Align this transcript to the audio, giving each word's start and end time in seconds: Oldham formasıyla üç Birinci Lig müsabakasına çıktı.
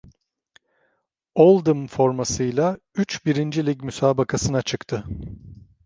Oldham 1.35 1.87
formasıyla 1.87 2.77
üç 2.95 3.25
Birinci 3.25 3.65
Lig 3.65 3.81
müsabakasına 3.83 4.61
çıktı. 4.61 5.05